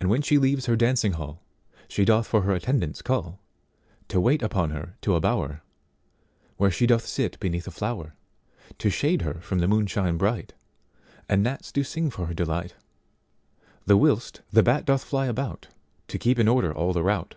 [0.00, 3.38] And when she leaves her dancing hallShe doth for her attendants call,
[4.08, 5.62] To wait upon her to a bower,
[6.56, 8.14] Where she doth sit beneath a flower,
[8.78, 10.52] To shade her from the moonshine bright;
[11.28, 12.74] And gnats do sing for her delight.
[13.86, 17.36] The whilst the bat doth fly aboutTo keep in order all the rout.